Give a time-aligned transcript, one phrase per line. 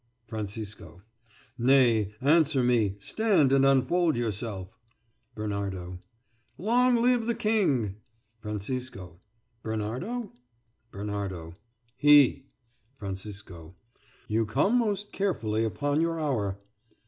[0.27, 1.03] Francisco:
[1.59, 4.75] Nay, answer me: stand, and unfold yourself.
[5.35, 5.99] Bernardo:
[6.57, 7.97] Long live the king!
[8.39, 9.19] Francisco:
[9.61, 10.33] Bernardo?
[10.89, 11.53] Bernardo:
[11.97, 12.47] He.
[12.97, 13.75] Francisco:
[14.27, 16.59] You come most carefully upon your hour.